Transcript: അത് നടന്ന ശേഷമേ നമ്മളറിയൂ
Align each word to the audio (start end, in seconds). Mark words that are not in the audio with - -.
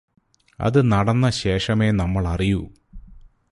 അത് 0.59 0.91
നടന്ന 0.91 1.29
ശേഷമേ 1.39 1.89
നമ്മളറിയൂ 1.91 2.61